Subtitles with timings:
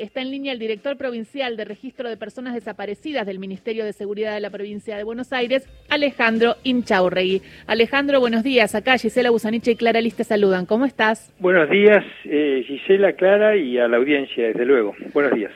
[0.00, 4.32] Está en línea el director provincial de Registro de Personas Desaparecidas del Ministerio de Seguridad
[4.32, 7.42] de la Provincia de Buenos Aires, Alejandro Inchaurregui.
[7.66, 8.76] Alejandro, buenos días.
[8.76, 10.66] Acá Gisela Busaniche y Clara Lista saludan.
[10.66, 11.34] ¿Cómo estás?
[11.40, 14.94] Buenos días, eh, Gisela, Clara y a la audiencia, desde luego.
[15.12, 15.50] Buenos días.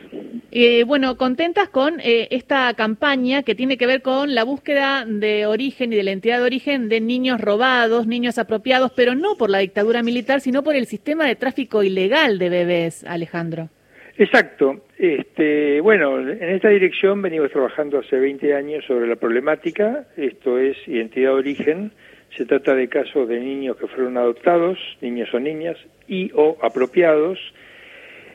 [0.51, 5.47] Eh, bueno, contentas con eh, esta campaña que tiene que ver con la búsqueda de
[5.47, 9.51] origen y de la entidad de origen de niños robados, niños apropiados, pero no por
[9.51, 13.69] la dictadura militar, sino por el sistema de tráfico ilegal de bebés, Alejandro.
[14.19, 14.83] Exacto.
[14.99, 20.77] Este, bueno, en esta dirección venimos trabajando hace 20 años sobre la problemática, esto es
[20.87, 21.93] identidad de origen.
[22.37, 25.77] Se trata de casos de niños que fueron adoptados, niños o niñas,
[26.09, 27.39] y o apropiados.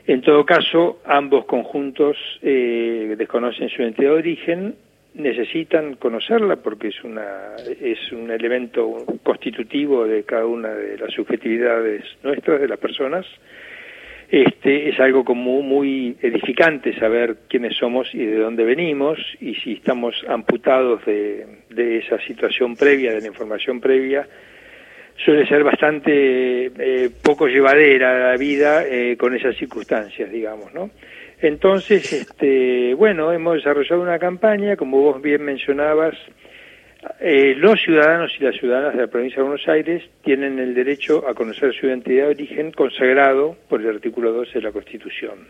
[0.06, 4.74] En todo caso, ambos conjuntos eh, desconocen su identidad de origen,
[5.14, 12.04] necesitan conocerla porque es, una, es un elemento constitutivo de cada una de las subjetividades
[12.22, 13.26] nuestras, de las personas
[14.30, 19.72] este, es algo como muy edificante saber quiénes somos y de dónde venimos y si
[19.72, 21.46] estamos amputados de,
[21.98, 24.28] esa situación previa, de la información previa,
[25.24, 30.90] suele ser bastante eh, poco llevadera la vida eh, con esas circunstancias, digamos, ¿no?
[31.40, 36.16] Entonces, este, bueno, hemos desarrollado una campaña, como vos bien mencionabas,
[37.20, 41.28] eh, los ciudadanos y las ciudadanas de la provincia de Buenos Aires tienen el derecho
[41.28, 45.48] a conocer su identidad de origen consagrado por el artículo 12 de la Constitución.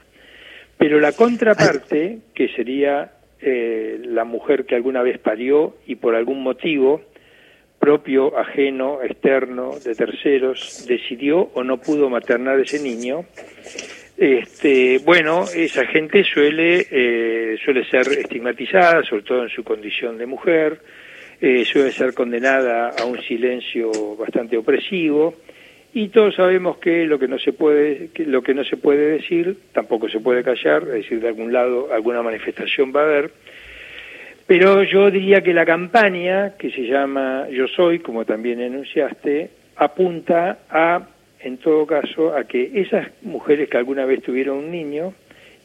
[0.76, 6.42] Pero la contraparte, que sería eh, la mujer que alguna vez parió y por algún
[6.42, 7.02] motivo
[7.78, 13.24] propio, ajeno, externo, de terceros, decidió o no pudo maternar ese niño,
[14.16, 20.26] este, bueno, esa gente suele, eh, suele ser estigmatizada, sobre todo en su condición de
[20.26, 20.80] mujer,
[21.40, 25.34] eh, suele ser condenada a un silencio bastante opresivo
[25.94, 29.12] y todos sabemos que lo que no se puede que lo que no se puede
[29.12, 33.30] decir tampoco se puede callar es decir de algún lado alguna manifestación va a haber.
[34.46, 40.58] Pero yo diría que la campaña que se llama yo soy como también enunciaste apunta
[40.68, 41.06] a
[41.40, 45.14] en todo caso a que esas mujeres que alguna vez tuvieron un niño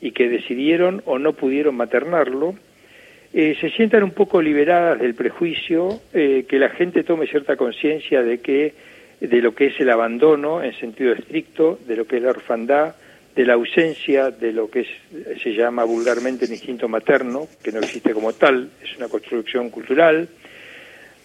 [0.02, 2.56] y que decidieron o no pudieron maternarlo
[3.34, 8.22] eh, se sientan un poco liberadas del prejuicio, eh, que la gente tome cierta conciencia
[8.22, 8.74] de que
[9.20, 12.96] de lo que es el abandono en sentido estricto, de lo que es la orfandad,
[13.36, 14.86] de la ausencia de lo que
[15.42, 20.28] se llama vulgarmente el instinto materno, que no existe como tal, es una construcción cultural,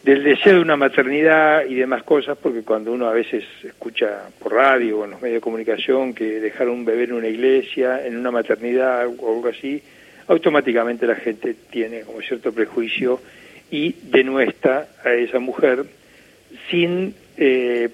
[0.03, 4.55] del deseo de una maternidad y demás cosas, porque cuando uno a veces escucha por
[4.55, 8.17] radio o en los medios de comunicación que dejar un bebé en una iglesia, en
[8.17, 9.83] una maternidad o algo así,
[10.28, 13.21] automáticamente la gente tiene como cierto prejuicio
[13.71, 15.84] y denuestra a esa mujer
[16.71, 17.89] sin, eh,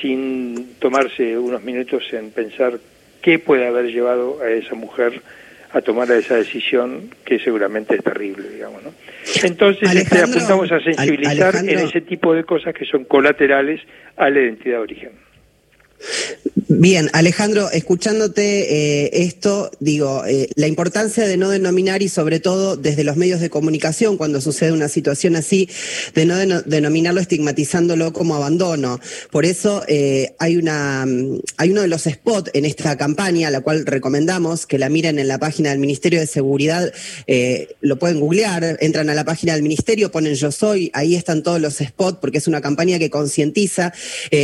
[0.00, 2.78] sin tomarse unos minutos en pensar
[3.22, 5.22] qué puede haber llevado a esa mujer
[5.70, 8.92] a tomar esa decisión que seguramente es terrible, digamos, ¿no?
[9.42, 13.80] Entonces este, apuntamos a sensibilizar en ese tipo de cosas que son colaterales
[14.16, 15.27] a la identidad de origen.
[16.70, 22.76] Bien, Alejandro, escuchándote eh, esto, digo, eh, la importancia de no denominar y sobre todo
[22.76, 25.68] desde los medios de comunicación, cuando sucede una situación así,
[26.14, 29.00] de no denominarlo estigmatizándolo como abandono.
[29.30, 33.62] Por eso eh, hay, una, mm, hay uno de los spots en esta campaña, la
[33.62, 36.92] cual recomendamos que la miren en la página del Ministerio de Seguridad,
[37.80, 41.60] lo pueden googlear, entran a la página del Ministerio, ponen yo soy, ahí están todos
[41.60, 43.92] los spots, porque es una campaña que concientiza.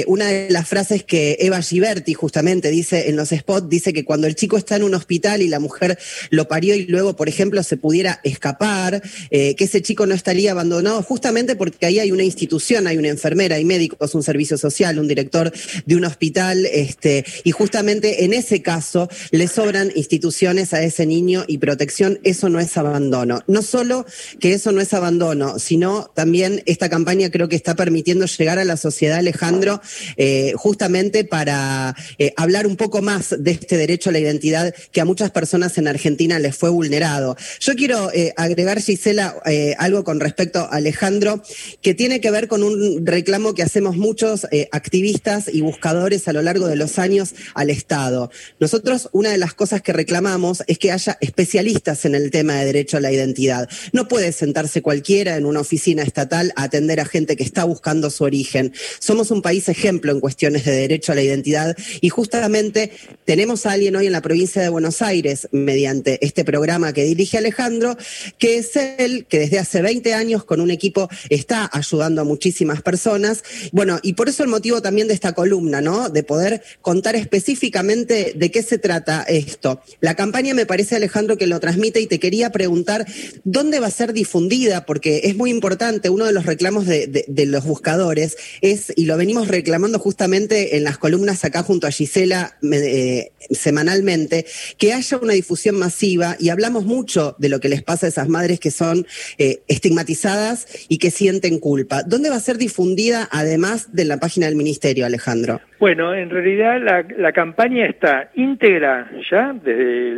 [0.07, 4.27] una de las frases que Eva Giberti justamente dice en los spots, dice que cuando
[4.27, 5.99] el chico está en un hospital y la mujer
[6.31, 10.53] lo parió y luego, por ejemplo, se pudiera escapar, eh, que ese chico no estaría
[10.53, 14.99] abandonado justamente porque ahí hay una institución, hay una enfermera, hay médicos, un servicio social,
[14.99, 15.53] un director
[15.87, 21.45] de un hospital, este, y justamente en ese caso le sobran instituciones a ese niño
[21.47, 23.43] y protección, eso no es abandono.
[23.47, 24.07] No solo
[24.41, 28.65] que eso no es abandono, sino también esta campaña creo que está permitiendo llegar a
[28.65, 29.81] la sociedad, Alejandro,
[30.17, 35.01] eh, justamente para eh, hablar un poco más de este derecho a la identidad que
[35.01, 37.37] a muchas personas en Argentina les fue vulnerado.
[37.59, 41.43] Yo quiero eh, agregar, Gisela, eh, algo con respecto a Alejandro,
[41.83, 46.41] que tiene que ver con un reclamo que hacemos muchos activistas y buscadores a lo
[46.41, 48.31] largo de los años al Estado.
[48.61, 52.67] Nosotros, una de las cosas que reclamamos es que haya especialistas en el tema de
[52.67, 53.69] derecho a la identidad.
[53.93, 58.09] No puede sentarse cualquiera en una oficina estatal a atender a gente que está buscando
[58.11, 58.73] su origen.
[59.01, 61.77] Somos un país ejemplo en cuestiones de derecho a la identidad.
[62.01, 62.93] Y justamente
[63.25, 67.39] tenemos a alguien hoy en la provincia de Buenos Aires, mediante este programa que dirige
[67.39, 67.97] Alejandro,
[68.39, 72.83] que es él que desde hace 20 años con un equipo está ayudando a muchísimas
[72.83, 73.43] personas.
[73.73, 76.09] Bueno, y por eso el motivo también de esta columna, ¿no?
[76.09, 79.81] De poder contar específicamente de qué se trata esto.
[80.01, 83.07] La campaña me parece, Alejandro, que lo transmite y te quería preguntar
[83.45, 87.65] dónde va a ser difundida, porque es muy importante, uno de los reclamos de, los
[87.65, 91.14] buscadores es, y lo venimos reclamando justamente en las columnas
[91.45, 94.45] acá junto a Gisela eh, semanalmente,
[94.79, 98.29] que haya una difusión masiva y hablamos mucho de lo que les pasa a esas
[98.29, 99.07] madres que son
[99.39, 102.03] eh, estigmatizadas y que sienten culpa.
[102.03, 105.61] ¿Dónde va a ser difundida además de la página del Ministerio, Alejandro?
[105.79, 106.81] Bueno, en realidad
[107.17, 110.13] la, campaña está íntegra ya desde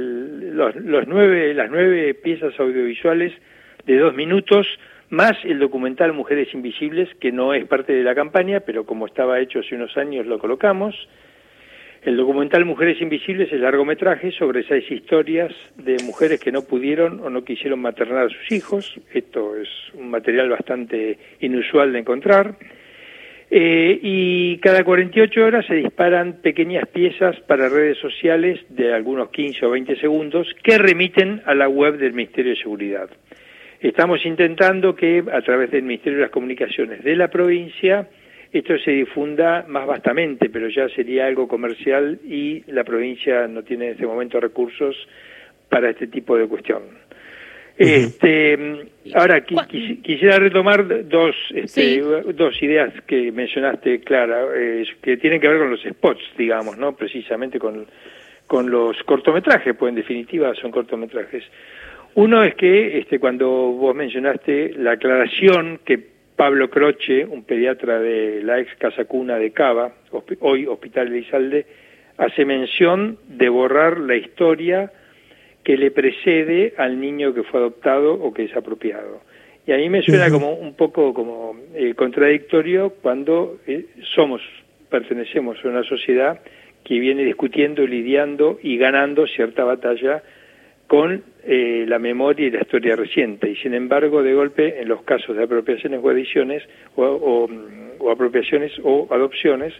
[0.52, 0.74] los,
[1.06, 3.32] nueve, las nueve piezas audiovisuales
[3.86, 4.66] de dos minutos,
[5.10, 9.40] más el documental Mujeres Invisibles, que no es parte de la campaña, pero como estaba
[9.40, 10.94] hecho hace unos años lo colocamos.
[12.02, 17.30] El documental Mujeres Invisibles es largometraje sobre seis historias de mujeres que no pudieron o
[17.30, 19.00] no quisieron maternar a sus hijos.
[19.12, 22.56] Esto es un material bastante inusual de encontrar.
[23.50, 29.66] Eh, y cada 48 horas se disparan pequeñas piezas para redes sociales de algunos 15
[29.66, 33.08] o 20 segundos que remiten a la web del Ministerio de Seguridad.
[33.80, 38.08] Estamos intentando que a través del Ministerio de las Comunicaciones de la provincia
[38.52, 43.86] esto se difunda más vastamente, pero ya sería algo comercial y la provincia no tiene
[43.86, 44.96] en este momento recursos
[45.68, 46.82] para este tipo de cuestión.
[47.76, 48.58] Este,
[49.14, 54.46] ahora quisiera retomar dos, este, dos ideas que mencionaste, Clara,
[55.02, 57.86] que tienen que ver con los spots, digamos, no, precisamente con
[58.46, 61.44] con los cortometrajes, pues en definitiva son cortometrajes.
[62.16, 66.00] Uno es que este, cuando vos mencionaste la aclaración que
[66.34, 69.92] Pablo Croce, un pediatra de la ex Casa Cuna de Cava,
[70.40, 71.66] hoy Hospital de Izalde,
[72.16, 74.90] hace mención de borrar la historia
[75.62, 79.20] que le precede al niño que fue adoptado o que es apropiado.
[79.66, 84.40] Y a mí me suena como un poco como eh, contradictorio cuando eh, somos,
[84.88, 86.40] pertenecemos a una sociedad
[86.82, 90.22] que viene discutiendo, lidiando y ganando cierta batalla
[90.86, 93.50] con eh, la memoria y la historia reciente.
[93.50, 96.62] Y sin embargo, de golpe, en los casos de apropiaciones o adiciones,
[96.96, 97.48] o,
[97.98, 99.74] o apropiaciones o adopciones,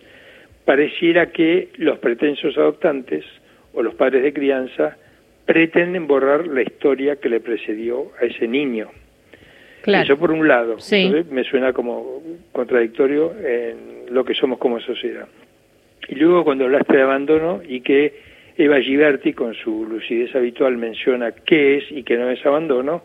[0.64, 3.24] pareciera que los pretensos adoptantes
[3.72, 4.96] o los padres de crianza
[5.44, 8.90] pretenden borrar la historia que le precedió a ese niño.
[9.82, 10.02] Claro.
[10.02, 10.76] Eso por un lado.
[11.30, 12.20] me suena como
[12.50, 15.28] contradictorio en lo que somos como sociedad.
[16.08, 18.25] Y luego cuando hablaste de abandono y que
[18.58, 23.02] Eva Giberti con su lucidez habitual menciona qué es y qué no es abandono,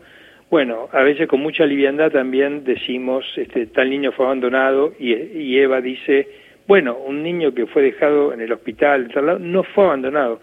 [0.50, 5.80] bueno, a veces con mucha liviandad también decimos, este, tal niño fue abandonado y, Eva
[5.80, 6.28] dice,
[6.66, 10.40] bueno, un niño que fue dejado en el hospital, tal lado, no fue abandonado.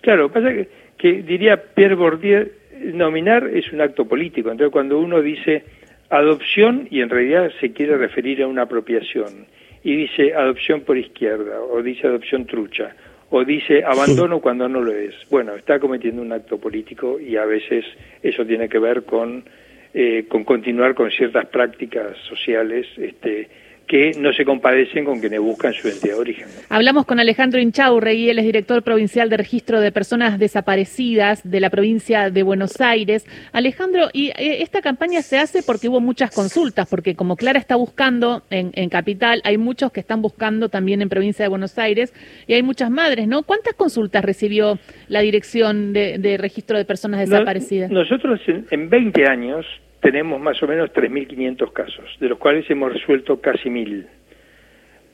[0.00, 0.68] Claro, pasa que
[0.98, 2.50] que diría Pierre Bourdieu,
[2.92, 4.50] nominar es un acto político.
[4.50, 5.64] Entonces, cuando uno dice
[6.10, 9.46] adopción y en realidad se quiere referir a una apropiación
[9.84, 12.94] y dice adopción por izquierda o dice adopción trucha
[13.30, 17.44] o dice abandono cuando no lo es, bueno, está cometiendo un acto político y a
[17.44, 17.84] veces
[18.22, 19.44] eso tiene que ver con,
[19.92, 23.48] eh, con continuar con ciertas prácticas sociales este,
[23.88, 26.46] que no se compadecen con quienes buscan su identidad de origen.
[26.68, 31.70] Hablamos con Alejandro Inchaurregui, él es director provincial de registro de personas desaparecidas de la
[31.70, 33.26] provincia de Buenos Aires.
[33.52, 37.76] Alejandro, y eh, esta campaña se hace porque hubo muchas consultas, porque como Clara está
[37.76, 42.14] buscando en, Capital, hay muchos que están buscando también en provincia de Buenos Aires
[42.46, 43.42] y hay muchas madres, ¿no?
[43.42, 47.90] ¿Cuántas consultas recibió la dirección de, registro de personas desaparecidas?
[47.90, 49.66] nosotros en, en 20 años
[50.00, 54.06] tenemos más o menos 3.500 casos, de los cuales hemos resuelto casi 1.000.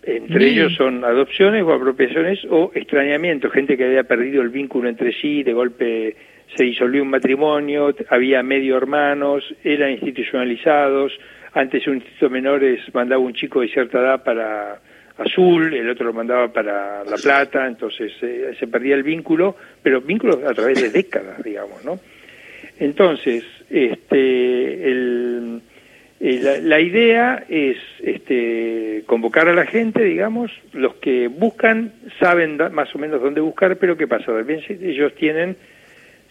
[0.07, 5.13] Entre ellos son adopciones o apropiaciones o extrañamiento, gente que había perdido el vínculo entre
[5.13, 6.17] sí, de golpe
[6.55, 11.13] se disolvió un matrimonio, había medio hermanos, eran institucionalizados,
[11.55, 14.79] antes un instituto menores mandaba un chico de cierta edad para
[15.17, 20.01] Azul, el otro lo mandaba para La Plata, entonces eh, se perdía el vínculo, pero
[20.01, 21.99] vínculos a través de décadas, digamos, ¿no?
[22.79, 24.91] Entonces, este,
[26.21, 32.95] eh, la, idea es este, convocar a la gente, digamos, los que buscan saben más
[32.95, 34.33] o menos dónde buscar, pero ¿qué pasa?
[34.49, 35.57] ellos tienen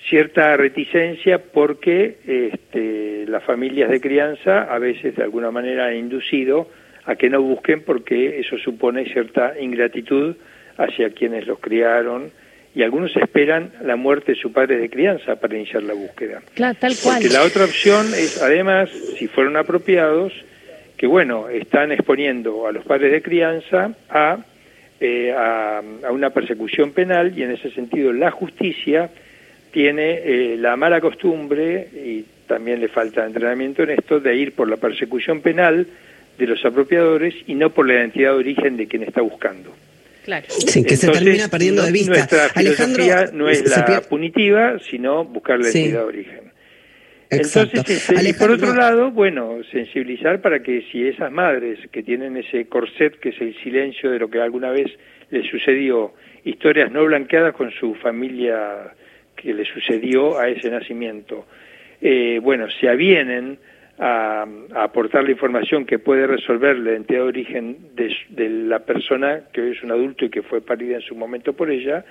[0.09, 6.69] cierta reticencia porque este, las familias de crianza a veces de alguna manera han inducido
[7.05, 10.35] a que no busquen porque eso supone cierta ingratitud
[10.77, 12.31] hacia quienes los criaron,
[12.75, 16.41] y algunos esperan la muerte de su padre de crianza para iniciar la búsqueda.
[16.55, 17.21] Claro, tal cual.
[17.21, 20.33] Porque la otra opción es, además, si fueron apropiados,
[20.97, 24.39] que bueno, están exponiendo a los padres de crianza a
[25.05, 29.09] eh, a, una persecución penal y en ese sentido la justicia
[29.71, 34.69] tiene eh, la mala costumbre y también le falta entrenamiento en esto de ir por
[34.69, 35.87] la persecución penal
[36.37, 39.75] de los apropiadores y no por la identidad de origen de quien está buscando.
[40.23, 40.47] Claro.
[40.47, 42.13] que se termina perdiendo de vista.
[42.13, 46.53] Nuestra filosofía no es la punitiva, sino buscar la identidad de origen.
[47.29, 52.37] Entonces, este, y por otro lado, bueno, sensibilizar para que si esas madres que tienen
[52.37, 54.91] ese corset que es el silencio de lo que alguna vez
[55.31, 56.13] les sucedió,
[56.43, 58.93] historias no blanqueadas con su familia
[59.35, 61.47] que le sucedió a ese nacimiento,
[62.01, 63.57] eh, bueno, se avienen
[63.99, 64.45] a,
[64.75, 69.61] aportar la información que puede resolver la identidad de origen de, de la persona que
[69.61, 72.03] hoy es un adulto y que fue parida en su momento por ella,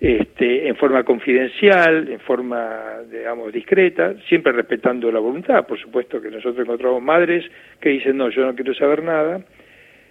[0.00, 5.66] este, en forma confidencial, en forma, digamos, discreta, siempre respetando la voluntad.
[5.66, 7.44] Por supuesto que nosotros encontramos madres
[7.80, 9.42] que dicen, no, yo no quiero saber nada,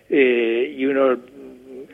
[0.10, 1.18] eh, y uno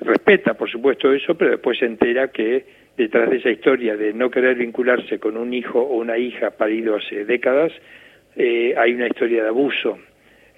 [0.01, 2.65] respeta, por supuesto, eso, pero después se entera que
[2.98, 6.95] detrás de esa historia de no querer vincularse con un hijo o una hija parido
[6.95, 7.72] hace décadas,
[8.36, 9.98] eh, hay una historia de abuso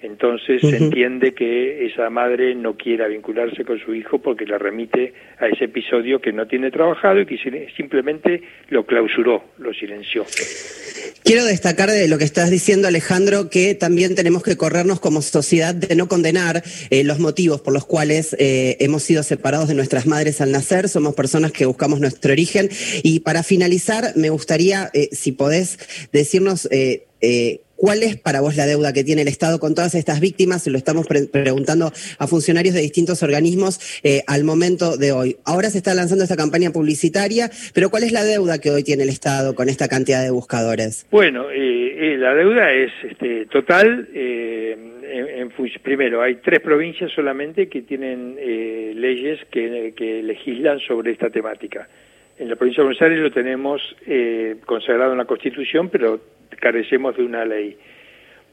[0.00, 5.12] entonces se entiende que esa madre no quiera vincularse con su hijo porque la remite
[5.40, 7.36] a ese episodio que no tiene trabajado y que
[7.76, 10.24] simplemente lo clausuró, lo silenció.
[11.24, 15.74] Quiero destacar de lo que estás diciendo, Alejandro, que también tenemos que corrernos como sociedad
[15.74, 20.06] de no condenar eh, los motivos por los cuales eh, hemos sido separados de nuestras
[20.06, 20.88] madres al nacer.
[20.88, 22.68] Somos personas que buscamos nuestro origen.
[23.02, 26.68] Y para finalizar, me gustaría, eh, si podés decirnos
[27.78, 30.64] ¿Cuál es para vos la deuda que tiene el Estado con todas estas víctimas?
[30.64, 35.36] Se lo estamos preguntando a funcionarios de distintos organismos eh, al momento de hoy.
[35.46, 39.04] Ahora se está lanzando esta campaña publicitaria, pero ¿cuál es la deuda que hoy tiene
[39.04, 41.06] el Estado con esta cantidad de buscadores?
[41.12, 44.08] Bueno, eh, eh, la deuda es este, total.
[44.12, 48.34] En, primero, hay tres provincias solamente que tienen
[49.00, 51.88] leyes que, que legislan sobre esta temática.
[52.38, 53.96] En la provincia de Buenos Aires lo tenemos
[54.64, 56.20] consagrado en la Constitución, pero
[56.60, 57.76] carecemos de una ley.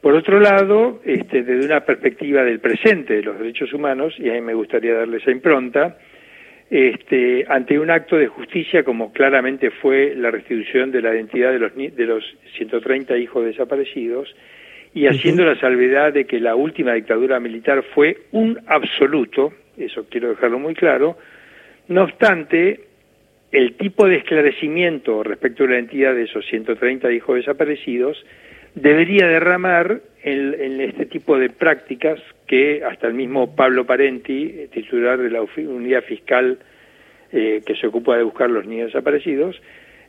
[0.00, 4.34] Por otro lado, este, desde una perspectiva del presente de los derechos humanos, y a
[4.34, 5.98] mí me gustaría darle esa impronta,
[6.68, 11.58] este, ante un acto de justicia como claramente fue la restitución de la identidad de
[11.60, 12.24] los, de los
[12.56, 14.34] 130 hijos desaparecidos,
[14.94, 20.30] y haciendo la salvedad de que la última dictadura militar fue un absoluto, eso quiero
[20.30, 21.18] dejarlo muy claro,
[21.88, 22.85] no obstante,
[23.56, 28.22] el tipo de esclarecimiento respecto a la identidad de esos 130 hijos desaparecidos
[28.74, 35.30] debería derramar en, este tipo de prácticas que hasta el mismo Pablo Parenti, titular de
[35.30, 36.58] la unidad fiscal
[37.32, 39.58] eh, que se ocupa de buscar los niños desaparecidos,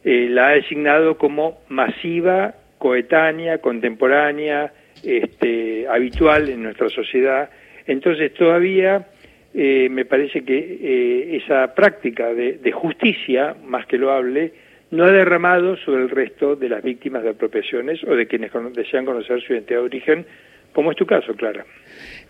[0.04, 4.74] eh, la ha designado como masiva, coetánea, contemporánea,
[5.06, 7.50] este, habitual en nuestra sociedad.
[7.86, 9.08] Entonces todavía
[9.60, 14.54] eh, me parece que eh, esa práctica de, justicia, más que lo hable,
[14.92, 19.06] no ha derramado sobre el resto de las víctimas de apropiaciones o de quienes desean
[19.06, 20.26] conocer su identidad de origen,
[20.77, 21.65] como es tu caso, Clara.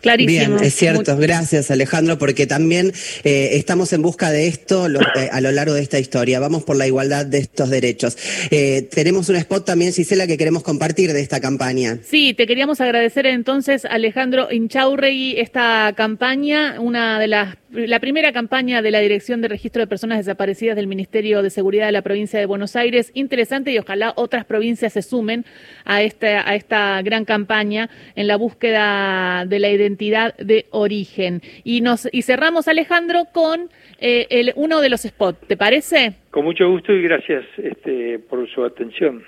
[0.00, 0.56] Clarísimo.
[0.56, 1.18] Bien, es cierto.
[1.18, 2.92] Gracias, Alejandro, porque también
[3.24, 6.40] eh, estamos en busca de esto eh, a lo largo de esta historia.
[6.40, 8.16] Vamos por la igualdad de estos derechos.
[8.50, 11.98] Eh, tenemos un spot también, Gisela, que queremos compartir de esta campaña.
[12.02, 18.80] Sí, te queríamos agradecer entonces, Alejandro Inchaurregui, esta campaña, una de las la primera campaña
[18.80, 22.38] de la Dirección de Registro de Personas Desaparecidas del Ministerio de Seguridad de la provincia
[22.38, 23.10] de Buenos Aires.
[23.14, 25.44] Interesante y ojalá otras provincias se sumen
[25.84, 31.42] a esta, a esta gran campaña en la búsqueda de la identidad de origen.
[31.62, 35.46] Y, nos, y cerramos, Alejandro, con eh, el, uno de los spots.
[35.46, 36.14] ¿Te parece?
[36.30, 39.22] Con mucho gusto y gracias este, por su atención.